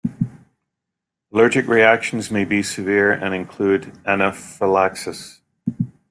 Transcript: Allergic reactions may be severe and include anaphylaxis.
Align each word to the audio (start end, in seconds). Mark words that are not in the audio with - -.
Allergic 1.31 1.67
reactions 1.67 2.31
may 2.31 2.43
be 2.43 2.63
severe 2.63 3.11
and 3.11 3.35
include 3.35 3.95
anaphylaxis. 4.03 5.41